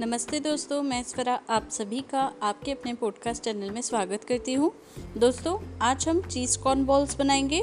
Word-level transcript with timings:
नमस्ते 0.00 0.40
दोस्तों, 0.40 0.82
मैं 0.82 1.02
स्वरा 1.02 1.40
आप 1.50 1.68
सभी 1.70 2.00
का 2.00 2.32
आपके 2.42 2.72
अपने 2.72 2.94
पॉडकास्ट 2.94 3.42
चैनल 3.42 3.70
में 3.70 3.82
स्वागत 3.82 4.24
करती 4.24 4.54
हूँ। 4.54 4.72
दोस्तों, 5.18 5.78
आज 5.82 6.08
हम 6.08 6.22
चीज़ 6.22 6.58
कॉर्न 6.58 6.84
बॉल्स 6.84 7.16
बनाएँगे। 7.16 7.62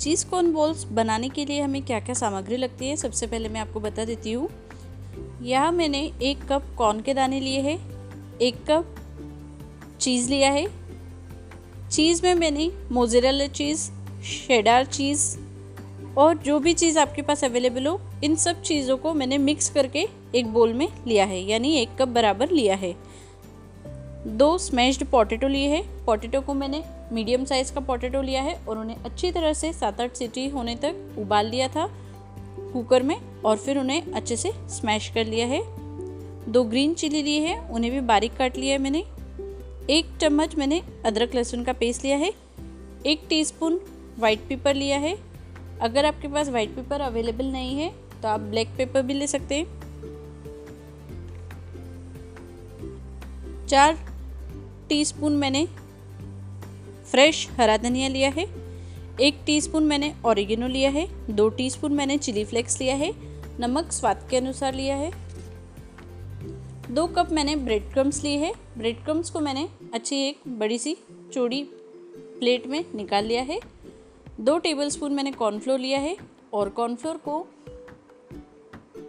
चीज़ 0.00 0.26
कॉर्न 0.26 0.52
बॉल्स 0.52 0.84
बनाने 0.84 1.28
के 1.28 1.44
लिए 1.44 1.60
हमें 1.60 1.82
क्या 1.82 2.00
क्या 2.00 2.14
सामग्री 2.14 2.56
लगती 2.56 2.88
है, 2.88 2.96
सबसे 2.96 3.26
पहले 3.26 3.48
मैं 3.48 3.60
आपको 3.60 3.80
बता 3.80 4.04
देती 4.04 4.32
हूँ। 4.32 4.50
यहाँ 5.42 5.72
मैंने 5.72 6.12
एक 6.22 6.52
कप 6.52 6.74
कॉर्न 6.78 7.00
के 7.00 7.14
दाने 7.14 7.40
लिए 7.40 7.60
हैं, 7.60 7.78
एक 8.38 8.54
कप 8.70 8.96
चीज़ 10.00 10.30
लिया 10.30 10.50
है। 10.50 10.66
चीज़ 11.90 12.22
में 12.22 12.34
मैंने 12.34 12.72
मोजरेला 12.92 13.46
चीज़ 13.46 13.90
शेडार 14.22 14.84
चीज़ 14.84 15.38
और 16.18 16.38
जो 16.38 16.58
भी 16.58 16.74
चीज़ 16.74 16.98
आपके 16.98 17.22
पास 17.22 17.44
अवेलेबल 17.44 17.86
हो, 17.86 18.00
इन 18.24 18.36
सब 18.36 18.62
चीज़ों 18.62 18.96
को 18.96 19.14
मैंने 19.14 19.38
मिक्स 19.38 19.70
करके 19.70 20.08
एक 20.34 20.46
बोल 20.46 20.72
में 20.72 20.88
लिया 21.06 21.24
है, 21.24 21.42
यानी 21.42 21.76
एक 21.76 21.88
कप 21.98 22.08
बराबर 22.08 22.50
लिया 22.50 22.74
है। 22.74 22.96
दो 24.26 24.58
स्मैश्ड 24.58 25.04
पोटैटो 25.04 25.48
लिए 25.48 25.68
हैं। 25.68 26.04
पोटैटो 26.04 26.40
को 26.40 26.54
मैंने 26.54 26.84
मीडियम 27.12 27.44
साइज़ 27.44 27.72
का 27.72 27.80
पोटैटो 27.80 28.22
लिया 28.22 28.42
है 28.42 28.60
और 28.68 28.78
उन्हें 28.78 28.96
अच्छी 28.96 29.32
तरह 29.32 29.52
से 29.52 29.72
सात 29.72 30.00
आठ 30.00 30.14
सीटी 30.14 30.48
होने 30.48 30.76
तक 30.76 31.14
उबाल 31.18 31.46
लिया 31.46 31.68
था 31.68 31.90
कुकर 32.72 33.02
में 33.02 33.42
और 33.44 33.56
फिर 33.56 33.78
उन्हें 33.78 34.12
अच्छे 34.12 34.36
से 34.36 34.52
स्मैश 34.68 35.08
कर 35.08 35.26
लिया 35.26 35.46
है। 35.46 35.62
दो 36.52 36.64
ग्रीन 36.64 36.94
चिली 36.94 37.22
लिए 37.22 37.40
हैं, 37.40 37.70
उन्हें 37.70 37.92
भी 37.92 38.00
बारीक 38.00 38.36
काट 38.36 38.56
लिया 38.56 38.72
है 38.72 38.78
मैंने। 38.78 39.04
एक 39.90 40.18
चम्मच 40.20 40.54
मैंने 40.54 40.82
अदरक 41.04 41.34
लहसुन 41.34 41.64
का 41.64 41.72
पेस्ट 41.72 42.04
लिया 42.04 42.16
है। 42.16 42.32
एक 43.06 43.20
टीस्पून 43.28 43.80
वाइट 44.18 44.40
पेपर 44.48 44.74
लिया 44.74 44.98
है। 44.98 45.31
अगर 45.82 46.06
आपके 46.06 46.28
पास 46.28 46.48
वाइट 46.48 46.74
पेपर 46.74 47.00
अवेलेबल 47.00 47.46
नहीं 47.46 47.74
है 47.76 47.92
तो 48.22 48.28
आप 48.28 48.40
ब्लैक 48.40 48.68
पेपर 48.68 49.02
भी 49.02 49.14
ले 49.14 49.26
सकते 49.26 49.54
हैं। 49.54 49.80
चार 53.66 53.98
टीस्पून 54.88 55.36
मैंने 55.36 55.66
फ्रेश 57.10 57.48
हरा 57.50 57.76
धनिया 57.76 58.08
लिया 58.08 58.28
है। 58.30 58.46
एक 59.20 59.40
टीस्पून 59.46 59.84
मैंने 59.84 60.14
ऑरिगेनो 60.24 60.68
लिया 60.68 60.90
है। 60.90 61.06
दो 61.30 61.48
टीस्पून 61.48 61.92
मैंने 61.92 62.16
चिली 62.18 62.44
फ्लेक्स 62.44 62.80
लिया 62.80 62.94
है। 62.94 63.12
नमक 63.60 63.92
स्वाद 63.92 64.26
के 64.30 64.36
अनुसार 64.36 64.74
लिया 64.74 64.96
है। 64.96 65.10
दो 66.90 67.06
कप 67.06 67.32
मैंने 67.32 67.56
ब्रेड 67.56 67.92
क्रम्स 67.92 68.22
लिए 68.22 68.36
हैं। 68.36 68.52
ब्रेड 68.78 69.04
क्रम्स 69.04 69.30
को 69.30 69.40
मैंने 69.40 69.68
अच्छी 69.94 70.16
एक 70.16 70.40
बड़ी 70.48 70.78
सी 70.78 70.96
चौड़ी 71.32 71.62
प्लेट 72.38 72.66
में 72.66 72.84
निकाल 72.94 73.24
लिया 73.24 73.42
है। 73.42 73.60
दो 74.40 74.56
टेबलस्पून 74.58 75.12
मैंने 75.12 75.30
कॉर्नफ्लोर 75.32 75.78
लिया 75.78 75.98
है 75.98 76.16
और 76.52 76.68
कॉर्नफ्लोर 76.68 77.16
को 77.16 77.38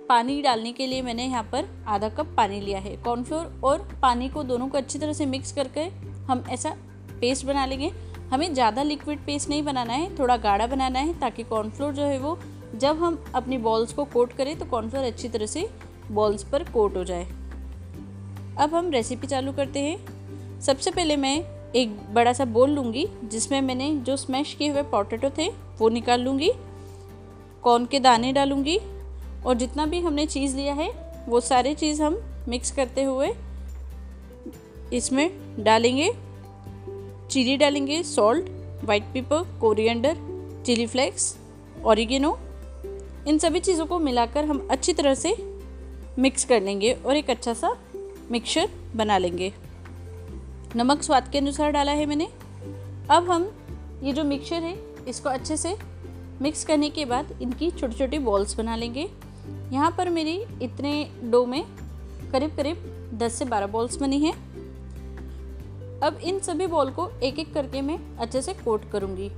पानी 0.09 0.41
डालने 0.41 0.71
के 0.73 0.87
लिए 0.87 1.01
मैंने 1.01 1.25
यहाँ 1.25 1.43
पर 1.43 1.67
आधा 1.87 2.09
कप 2.09 2.33
पानी 2.37 2.59
लिया 2.61 2.79
है। 2.79 2.95
कॉर्नफ्लोर 2.97 3.61
और 3.63 3.87
पानी 4.01 4.29
को 4.29 4.43
दोनों 4.43 4.67
को 4.67 4.77
अच्छी 4.77 4.99
तरह 4.99 5.13
से 5.13 5.25
मिक्स 5.25 5.51
करके 5.51 5.81
हम 6.27 6.43
ऐसा 6.51 6.75
पेस्ट 7.21 7.45
बना 7.45 7.65
लेंगे। 7.65 7.91
हमें 8.31 8.53
ज़्यादा 8.53 8.83
लिक्विड 8.83 9.19
पेस्ट 9.25 9.49
नहीं 9.49 9.63
बनाना 9.63 9.93
है, 9.93 10.17
थोड़ा 10.19 10.37
गाढ़ा 10.37 10.67
बनाना 10.67 10.99
है 10.99 11.19
ताकि 11.19 11.43
कॉर्नफ्लोर 11.43 11.93
जो 11.93 12.03
है 12.03 12.19
वो 12.19 12.37
जब 12.75 13.03
हम 13.03 13.23
अपनी 13.35 13.57
बॉल्स 13.59 13.93
को 13.93 14.05
कोट 14.05 14.33
करें 14.33 14.57
तो 14.59 14.65
कॉर्नफ्लोर 14.65 15.03
अच्छी 15.03 15.29
तरह 15.29 15.45
से 15.45 15.67
बॉल्स 16.11 16.43
पर 16.43 16.63
कोट 16.63 16.97
हो 16.97 17.03
जाए। 17.03 17.23
अब 18.57 18.73
हम 18.73 18.89
रेसिपी 18.91 19.27
चालू 19.27 19.51
करते 19.51 19.79
हैं। 19.79 20.59
सबसे 20.61 20.91
पहले 20.91 21.17
मैं 21.17 21.52
एक 21.75 21.95
बड़ा 22.13 22.33
सा 22.33 22.45
बोल 22.45 22.69
लूँगी, 22.69 23.07
जिसमें 23.23 23.59
मैंने 23.61 23.89
जो 23.97 24.15
स्मैश 24.17 24.53
किए 24.53 24.69
हुए 24.69 24.81
पोटैटो 24.83 25.29
थे, 25.29 25.47
वो 25.79 25.89
निकाल 25.89 26.21
लूँगी 26.21 26.51
कॉर्न 27.63 27.85
के 27.85 27.99
दाने 27.99 28.33
डालूँगी, 28.33 28.79
और 29.45 29.55
जितना 29.55 29.85
भी 29.85 29.99
हमने 29.99 30.25
चीज़ 30.25 30.55
लिया 30.55 30.73
है, 30.73 30.89
वो 31.27 31.39
सारे 31.39 31.73
चीज़ 31.73 32.01
हम 32.03 32.21
मिक्स 32.47 32.71
करते 32.71 33.03
हुए 33.03 33.31
इसमें 34.93 35.29
डालेंगे। 35.59 36.11
चिली 37.31 37.57
डालेंगे 37.57 38.01
salt 38.03 38.49
white 38.83 39.03
pepper 39.03 39.43
coriander 39.61 40.17
chilli 40.65 40.85
flakes 40.87 41.35
oregano 41.85 42.37
इन 43.27 43.37
सभी 43.37 43.59
चीज़ों 43.59 43.85
को 43.85 43.99
मिलाकर 43.99 44.45
हम 44.45 44.67
अच्छी 44.71 44.93
तरह 44.93 45.13
से 45.15 45.35
मिक्स 46.19 46.45
कर 46.45 46.61
लेंगे 46.61 46.91
और 46.95 47.15
एक 47.15 47.29
अच्छा 47.29 47.53
सा 47.53 47.75
मिक्सचर 48.31 48.69
बना 48.95 49.17
लेंगे। 49.17 49.51
नमक 50.75 51.01
स्वाद 51.03 51.27
के 51.27 51.37
अनुसार 51.37 51.71
डाला 51.71 51.91
है 51.91 52.05
मैंने। 52.05 52.25
अब 53.11 53.29
हम 53.29 53.43
ये 54.03 54.13
जो 54.13 54.23
मिक्सचर 54.23 54.63
है, 54.63 54.77
इसको 55.07 55.29
अच्छे 55.29 55.57
से 55.57 55.75
मिक्स 56.41 56.63
करने 56.65 56.89
के 56.89 57.03
बाद 57.05 57.37
इनकी 57.41 57.69
छोटी 57.71 57.95
छोटी 57.95 58.19
बॉल्स 58.19 58.55
बना 58.57 58.75
लेंगे। 58.75 59.07
यहाँ 59.71 59.93
पर 59.97 60.09
मेरी 60.09 60.33
इतने 60.61 60.93
डो 61.23 61.45
में 61.45 61.63
करीब 62.31 62.55
करीब 62.55 62.77
10 63.21 63.33
से 63.33 63.45
12 63.45 63.67
बॉल्स 63.67 63.97
बनी 63.97 64.19
हैं। 64.19 64.33
अब 65.99 66.19
इन 66.23 66.39
सभी 66.39 66.67
बॉल 66.67 66.91
को 66.91 67.09
एक 67.23 67.39
एक 67.39 67.53
करके 67.53 67.81
मैं 67.81 67.97
अच्छे 68.17 68.41
से 68.41 68.53
कोट 68.53 68.89
करूँगी। 68.91 69.29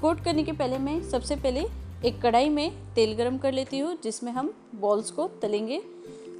कोट 0.00 0.24
करने 0.24 0.44
के 0.44 0.52
पहले 0.52 0.78
मैं 0.78 1.00
सबसे 1.02 1.36
पहले 1.36 1.64
एक 2.04 2.20
कढ़ाई 2.22 2.48
में 2.48 2.70
तेल 2.94 3.14
गरम 3.14 3.38
कर 3.38 3.52
लेती 3.52 3.78
हूँ, 3.78 3.96
जिसमें 4.04 4.32
हम 4.32 4.52
बॉल्स 4.74 5.10
को 5.10 5.28
तलेंगे। 5.42 5.78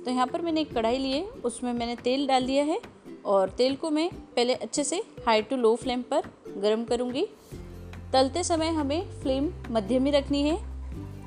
तो 0.04 0.10
यहाँ 0.10 0.26
पर 0.26 0.42
मैंने 0.42 0.60
एक 0.60 0.74
कढ़ाई 0.74 0.98
ली 0.98 1.12
है, 1.12 1.24
उसमें 1.44 1.72
मैंने 1.72 1.96
तेल 1.96 2.26
डाल 2.26 2.46
दिया 2.46 2.64
है। 2.64 2.80
और 3.24 3.48
तेल 3.48 3.76
को 3.76 3.90
मैं 3.90 4.08
पहले 4.36 4.54
अच्छे 4.54 4.84
से 4.84 5.02
हाई 5.26 5.42
टू 5.42 5.56
लो 5.56 5.74
फ्लेम 5.76 6.02
पर 6.02 6.22
गर्म 6.58 6.84
करूँगी। 6.84 7.26
तलते 8.12 8.42
समय 8.44 8.68
हमें 8.68 9.10
फ्लेम 9.22 9.50
मध्यम 9.70 10.04
ही 10.04 10.10
रखनी 10.10 10.42
है। 10.42 10.58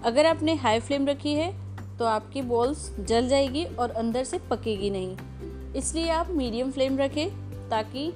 अगर 0.04 0.26
आपने 0.26 0.54
हाई 0.56 0.80
फ्लेम 0.80 1.08
रखी 1.08 1.34
है 1.34 1.52
तो 1.98 2.06
आपकी 2.06 2.42
बॉल्स 2.42 2.90
जल 3.00 3.28
जाएगी 3.28 3.64
और 3.66 3.92
अंदर 3.92 4.24
से 4.24 4.40
पकेगी 4.50 4.90
नहीं। 4.90 5.74
इसलिए 5.76 6.10
आप 6.10 6.30
मीडियम 6.32 6.72
फ्लेम 6.72 6.98
रखें 6.98 7.30
ताकि 7.70 8.12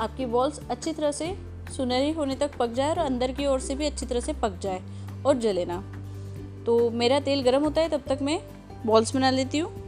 आपकी 0.00 0.26
बॉल्स 0.26 0.60
अच्छी 0.70 0.92
तरह 0.92 1.12
से 1.12 1.34
सुनहरी 1.76 2.10
होने 2.12 2.34
तक 2.34 2.56
पक 2.58 2.72
जाए 2.72 2.90
और 2.90 2.98
अंदर 2.98 3.32
की 3.32 3.46
ओर 3.46 3.60
से 3.60 3.74
भी 3.74 3.86
अच्छी 3.86 4.06
तरह 4.06 4.20
से 4.20 4.32
पक 4.32 4.58
जाए 4.62 4.82
और 5.26 5.36
जले 5.36 5.64
ना। 5.64 5.82
तो 6.66 6.78
मेरा 6.90 7.20
तेल 7.20 7.42
गर्म 7.42 7.62
होता 7.62 7.80
है, 7.80 7.88
तब 7.88 8.02
तक 8.08 8.18
मैं 8.22 8.40
बॉल्स 8.86 9.14
बना 9.14 9.30
लेती 9.30 9.58
हूँ। 9.58 9.85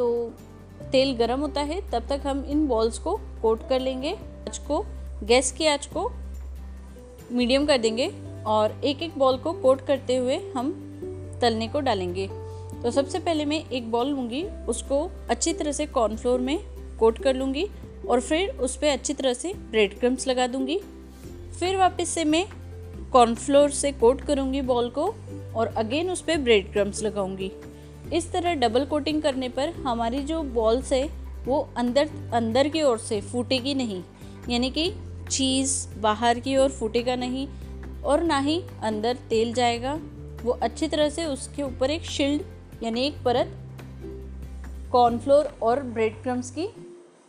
तो 0.00 0.32
तेल 0.92 1.12
गर्म 1.16 1.40
होता 1.40 1.60
है, 1.60 1.80
तब 1.90 2.06
तक 2.08 2.20
हम 2.26 2.44
इन 2.48 2.66
बॉल्स 2.66 2.98
को 2.98 3.14
कोट 3.42 3.68
कर 3.68 3.80
लेंगे। 3.80 4.12
आँच 4.12 4.58
को 4.58 4.84
गैस 5.24 5.50
की 5.52 5.66
आँच 5.66 5.86
को 5.86 6.10
मीडियम 7.32 7.66
कर 7.66 7.78
देंगे 7.78 8.06
और 8.46 8.80
एक 8.84 9.02
एक 9.02 9.18
बॉल 9.18 9.36
को 9.36 9.52
कोट 9.52 9.80
करते 9.86 10.16
हुए 10.16 10.38
हम 10.56 10.72
तलने 11.40 11.68
को 11.68 11.80
डालेंगे। 11.80 12.28
तो 12.82 12.90
सबसे 12.90 13.18
पहले 13.18 13.44
मैं 13.44 13.62
एक 13.68 13.90
बॉल 13.90 14.08
लूँगी, 14.08 14.42
उसको 14.68 15.10
अच्छी 15.30 15.52
तरह 15.52 15.72
से 15.72 15.86
कॉर्नफ्लोर 15.86 16.40
में 16.40 16.58
कोट 16.98 17.18
कर 17.18 17.36
लूँगी 17.36 17.66
और 18.08 18.20
फिर 18.20 18.56
उस 18.58 18.76
पर 18.76 18.86
अच्छी 18.86 19.14
तरह 19.14 19.34
से 19.34 19.52
ब्रेड 19.70 19.98
क्रम्स 20.00 20.26
लगा 20.26 20.46
दूँगी। 20.46 20.80
फिर 21.58 21.76
वापस 21.76 22.08
से 22.08 22.24
मैं 22.24 22.46
कॉर्नफ्लोर 23.12 23.70
से 23.70 23.92
कोट 23.92 24.20
करूँगी 24.20 24.60
बॉल 24.62 24.90
को 24.90 25.14
और 25.56 25.74
अगेन 25.76 26.10
उस 26.10 26.20
पर 26.20 26.38
ब्रेड 26.38 26.72
क्रम्स 26.72 27.02
लगाऊँगी। 27.02 27.52
इस 28.12 28.30
तरह 28.32 28.54
डबल 28.54 28.84
कोटिंग 28.84 29.22
करने 29.22 29.48
पर 29.48 29.68
हमारी 29.78 30.20
जो 30.20 30.42
बॉल्स 30.42 30.92
है, 30.92 31.06
वो 31.44 31.68
अंदर 31.76 32.08
अंदर 32.34 32.68
की 32.68 32.82
ओर 32.82 32.98
से 32.98 33.20
फूटेगी 33.20 33.74
नहीं। 33.74 34.02
यानी 34.48 34.70
कि 34.70 34.92
चीज़ 35.30 35.72
बाहर 36.00 36.40
की 36.40 36.56
ओर 36.56 36.70
फूटेगा 36.70 37.16
नहीं 37.16 37.46
और 38.04 38.22
ना 38.22 38.38
ही 38.38 38.60
अंदर 38.82 39.16
तेल 39.30 39.52
जाएगा। 39.54 39.98
वो 40.42 40.52
अच्छी 40.52 40.88
तरह 40.88 41.10
से 41.10 41.24
उसके 41.24 41.62
ऊपर 41.62 41.90
एक 41.90 42.02
शिल्ड 42.02 42.82
यानी 42.82 43.06
एक 43.06 43.22
परत 43.24 43.56
कॉर्नफ्लोर 44.92 45.58
और 45.62 45.82
ब्रेड 45.82 46.22
क्रम्स 46.22 46.50
की 46.50 46.66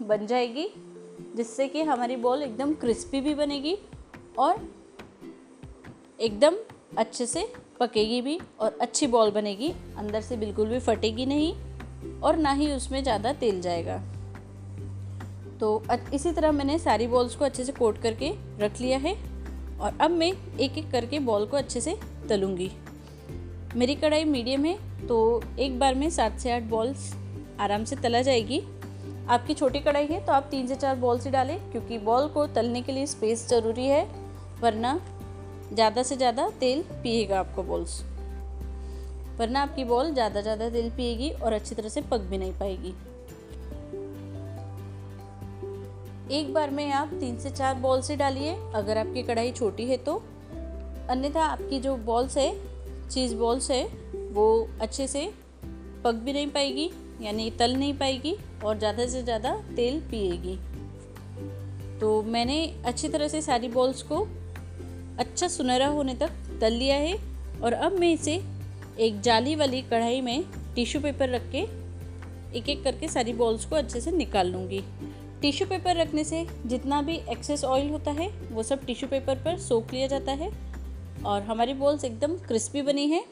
बन 0.02 0.26
जाएगी, 0.28 0.68
जिससे 1.36 1.68
कि 1.68 1.82
हमारी 1.82 2.16
बॉल 2.16 2.42
एकदम 2.42 2.74
क्रिस्पी 2.74 3.22
भी 3.22 3.34
बनेगी 3.34 3.78
और 4.40 4.70
एकदम 6.20 6.56
अच्छे 6.98 7.26
से 7.26 7.42
पकेगी 7.82 8.22
भी 8.22 8.38
और 8.60 8.78
अच्छी 8.82 9.08
बॉल 9.08 9.32
बनेगी, 9.32 9.74
अंदर 9.98 10.22
से 10.22 10.38
बिल्कुल 10.38 10.68
भी 10.68 10.80
फटेगी 10.82 11.26
नहीं 11.26 12.20
और 12.22 12.38
ना 12.38 12.52
ही 12.54 12.72
उसमें 12.74 13.02
ज़्यादा 13.04 13.34
तेल 13.36 13.62
जाएगा। 13.62 13.98
तो 15.60 15.84
इसी 16.14 16.32
तरह 16.32 16.52
मैंने 16.52 16.78
सारी 16.80 17.08
बॉल्स 17.08 17.36
को 17.36 17.46
अच्छे 17.46 17.64
से 17.64 17.72
कोट 17.72 18.02
करके 18.02 18.32
रख 18.60 18.80
लिया 18.82 18.98
है 18.98 19.16
और 19.80 19.98
अब 20.02 20.12
मैं 20.12 20.32
एक 20.58 20.78
एक 20.78 20.92
करके 20.92 21.20
बॉल 21.22 21.46
को 21.46 21.58
अच्छे 21.58 21.82
से 21.82 21.98
तलूँगी। 22.30 22.72
मेरी 23.76 23.96
कढ़ाई 23.96 24.24
मीडियम 24.26 24.66
है 24.66 24.78
तो 25.08 25.20
एक 25.60 25.80
बार 25.80 25.96
में 25.96 26.10
सात 26.10 26.40
से 26.40 26.52
आठ 26.52 26.64
बॉल्स 26.70 27.14
आराम 27.60 27.84
से 27.84 27.96
तला 27.96 28.22
जाएगी। 28.22 28.62
आपकी 29.30 29.54
छोटी 29.54 29.80
कढ़ाई 29.80 30.06
है 30.06 30.26
तो 30.26 30.34
आप 30.34 30.48
तीन 30.52 30.68
से 30.68 30.76
चार 30.76 30.96
बॉल्स 30.98 31.26
ही 31.26 31.32
डालें, 31.32 31.58
क्योंकि 31.72 31.98
बॉल 32.00 32.28
को 32.28 32.46
तलने 32.50 32.82
के 32.82 32.92
लिए 32.92 33.06
स्पेस 33.08 33.48
ज़रूरी 33.50 33.86
है, 33.86 34.04
वरना 34.62 34.94
ज़्यादा 35.74 36.04
से 36.04 36.16
ज़्यादा 36.18 36.50
तेल 36.60 36.82
पिएगा 37.04 37.40
आपको 37.40 37.64
बॉल्स 37.64 38.02
वरना 39.40 39.62
आपकी 39.62 39.84
बॉल 39.84 40.12
ज़्यादा 40.14 40.42
ज़्यादा 40.42 40.70
तेल 40.70 40.90
पिएगी 40.90 41.30
और 41.32 41.54
अच्छी 41.54 41.76
तरह 41.76 41.90
से 41.90 42.02
पक 42.02 42.22
भी 42.22 42.38
नहीं 42.38 42.54
पाएगी। 42.54 42.94
एक 46.32 46.54
बार 46.54 46.70
में 46.70 46.92
आप 46.92 47.14
तीन 47.14 47.38
से 47.40 47.50
चार 47.50 47.76
बॉल्स 47.76 48.10
ही 48.10 48.16
डालिए। 48.16 48.56
अगर 48.76 48.98
आपकी 48.98 49.24
कढ़ाई 49.24 49.52
छोटी 49.52 49.86
है 49.86 49.98
तो। 49.98 50.22
अन्यथा 51.10 51.44
आपकी 51.44 51.80
जो 51.80 51.96
बॉल्स 52.06 52.38
है 52.38 52.52
चीज़ 53.10 53.36
बॉल्स 53.36 53.70
है, 53.72 53.84
वो 54.32 54.68
अच्छे 54.82 55.08
से 55.08 55.26
पक 56.04 56.14
भी 56.16 56.34
नहीं 56.34 56.48
पाएगी, 56.48 56.90
यानी 57.22 57.50
तल 57.52 57.76
नहीं 57.76 57.94
पाएगी 57.94 58.36
और 58.66 58.78
ज़्यादा 58.78 59.08
से 59.08 59.24
ज़्यादा 59.24 59.56
तेल 59.76 60.00
पिएगी। 60.02 60.58
तो 62.00 62.22
मैंने 62.24 62.64
अच्छी 62.86 63.10
तरह 63.10 63.28
से 63.28 63.42
सारी 63.42 63.68
बॉल्स 63.70 64.02
को 64.04 64.26
अच्छा 65.20 65.48
सुनहरा 65.48 65.88
होने 65.88 66.14
तक 66.16 66.32
तल 66.62 66.74
लिया 66.74 66.96
है 66.96 67.14
और 67.64 67.74
अब 67.74 68.00
मैं 68.00 68.12
इसे 68.14 68.42
एक 69.00 69.20
जाली 69.22 69.56
वाली 69.56 69.82
कढ़ाई 69.82 70.22
में 70.22 70.44
टिश्यू 70.76 71.02
पेपर 71.02 71.30
रख 71.30 71.50
के 71.52 71.60
एक 72.58 72.70
एक 72.70 72.84
करके 72.84 73.08
सारी 73.08 73.34
बॉल्स 73.34 73.66
को 73.66 73.76
अच्छे 73.76 74.02
से 74.02 74.12
निकाल 74.12 74.48
लूँगी। 74.48 74.82
टिश्यू 75.42 75.68
पेपर 75.68 75.96
रखने 75.96 76.24
से 76.24 76.46
जितना 76.66 77.02
भी 77.02 77.16
एक्सेस 77.30 77.64
ऑयल 77.64 77.90
होता 77.90 78.12
है, 78.12 78.28
वो 78.52 78.64
सब 78.64 78.86
टिश्यू 78.86 79.10
पेपर 79.10 79.36
पर 79.36 79.58
सोख 79.58 79.94
लिया 79.94 80.08
जाता 80.08 80.32
है 80.32 80.52
और 81.26 81.42
हमारी 81.42 81.74
बॉल्स 81.74 82.04
एकदम 82.04 82.36
क्रिस्पी 82.38 82.82
बनी 82.82 83.08
है 83.08 83.24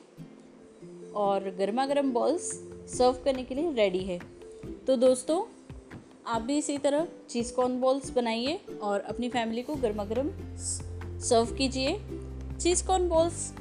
और 1.15 1.49
गर्मा 1.59 1.85
गर्म 1.85 2.11
बॉल्स 2.11 2.51
सर्व 2.97 3.21
करने 3.25 3.43
के 3.43 3.55
लिए 3.55 3.71
रेडी 3.73 4.03
है। 4.03 4.19
तो 4.87 4.95
दोस्तों, 4.95 5.43
आप 6.27 6.41
भी 6.41 6.57
इसी 6.57 6.77
तरह 6.77 7.07
चीज़ 7.29 7.53
कॉर्न 7.53 7.79
बॉल्स 7.81 8.09
बनाइए 8.09 8.59
और 8.81 8.99
अपनी 8.99 9.29
फैमिली 9.29 9.61
को 9.61 9.75
गर्मा 9.75 10.03
गर्म 10.03 10.29
सर्व 11.21 11.51
कीजिए। 11.53 11.99
चीज़ 12.53 12.83
कॉर्न 12.87 13.07
बॉल्स 13.09 13.51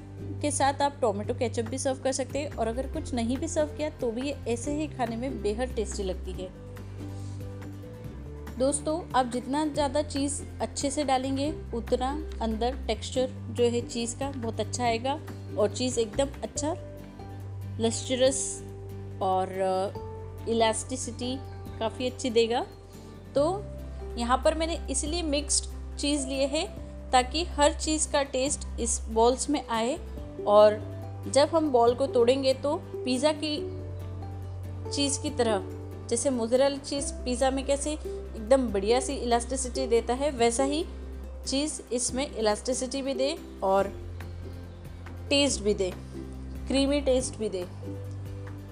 के 0.42 0.50
साथ 0.50 0.82
आप 0.82 0.96
टोमेटो 1.00 1.34
केचप 1.34 1.68
भी 1.70 1.78
सर्व 1.78 1.98
कर 2.04 2.12
सकते 2.12 2.38
हैं 2.38 2.50
और 2.52 2.68
अगर 2.68 2.86
कुछ 2.92 3.12
नहीं 3.14 3.36
भी 3.36 3.48
सर्व 3.48 3.76
किया 3.76 3.88
तो 3.90 4.10
भी 4.10 4.26
ये 4.28 4.36
ऐसे 4.48 4.72
ही 4.74 4.86
खाने 4.88 5.16
में 5.16 5.42
बेहद 5.42 5.72
टेस्टी 5.76 6.02
लगती 6.02 6.32
है। 6.32 6.48
दोस्तों, 8.58 9.00
आप 9.14 9.30
जितना 9.32 9.64
ज़्यादा 9.66 10.02
चीज़ 10.04 10.40
अच्छे 10.60 10.90
से 10.90 11.04
डालेंगे, 11.04 11.52
उतना 11.74 12.10
अंदर 12.42 12.76
टेक्सचर 12.86 13.30
जो 13.50 13.64
है 13.64 13.80
चीज़ 13.88 14.16
का 14.18 14.30
बहुत 14.32 14.60
अच्छा 14.60 14.84
आएगा 14.84 15.18
और 15.58 15.68
चीज़ 15.70 15.98
एकदम 16.00 16.40
अच्छा 16.42 16.74
लस्टरस 17.80 18.40
और 19.22 19.52
इलास्टिसिटी 20.48 21.36
काफ़ी 21.78 22.06
अच्छी 22.06 22.30
देगा। 22.30 22.64
तो 23.34 23.44
यहाँ 24.18 24.40
पर 24.44 24.54
मैंने 24.54 24.78
इसलिए 24.90 25.22
मिक्स्ड 25.24 25.70
चीज़ 25.98 26.26
लिए 26.26 26.46
है 26.46 26.66
ताकि 27.12 27.44
हर 27.56 27.72
चीज़ 27.72 28.10
का 28.12 28.22
टेस्ट 28.32 28.66
इस 28.80 29.00
बॉल्स 29.10 29.48
में 29.50 29.62
आए 29.68 29.98
और 30.46 30.80
जब 31.28 31.48
हम 31.54 31.70
बॉल 31.72 31.94
को 31.94 32.06
तोड़ेंगे 32.08 32.54
तो 32.54 32.74
पिज़्ज़ा 32.94 33.32
की 33.34 33.56
चीज़ 34.90 35.20
की 35.22 35.30
तरह, 35.30 35.62
जैसे 36.10 36.30
मोजरेला 36.30 36.76
चीज़ 36.78 37.12
पिज़्ज़ा 37.24 37.50
में 37.50 37.64
कैसे 37.66 37.92
एकदम 37.92 38.68
बढ़िया 38.72 39.00
सी 39.00 39.14
इलास्टिसिटी 39.14 39.86
देता 39.86 40.14
है, 40.14 40.30
वैसा 40.30 40.64
ही 40.64 40.84
चीज़ 41.46 41.80
इसमें 41.92 42.26
इलास्टिसिटी 42.28 43.02
भी 43.02 43.14
दे 43.14 43.36
और 43.62 43.92
टेस्ट 45.30 45.62
भी 45.62 45.74
दे 45.74 45.92
क्रीमी 46.68 47.00
टेस्ट 47.00 47.38
भी 47.38 47.48
दे। 47.48 47.64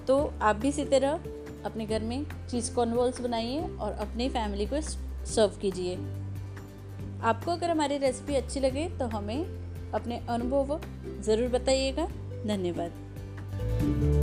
तो 0.07 0.17
आप 0.41 0.55
भी 0.55 0.67
इसी 0.69 0.85
तरह 0.85 1.19
अपने 1.65 1.85
घर 1.85 2.01
में 2.01 2.23
चीज़ 2.51 2.73
कॉर्नवॉल्स 2.75 3.21
बनाइए 3.21 3.61
और 3.61 3.91
अपनी 4.01 4.29
फैमिली 4.29 4.65
को 4.65 4.81
सर्व 4.81 5.57
कीजिए। 5.61 5.95
आपको 7.23 7.51
अगर 7.51 7.69
हमारी 7.69 7.97
रेसिपी 7.97 8.35
अच्छी 8.35 8.59
लगे 8.59 8.87
तो 8.89 9.05
हमें 9.07 9.45
अपने 9.93 10.21
अनुभव 10.29 10.79
ज़रूर 11.21 11.47
बताइएगा। 11.49 12.07
धन्यवाद। 12.47 14.16